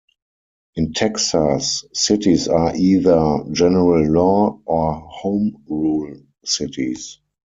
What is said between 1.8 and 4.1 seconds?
cities are either "general